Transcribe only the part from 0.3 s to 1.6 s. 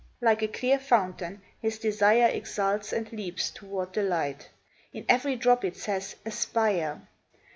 a clear fountain,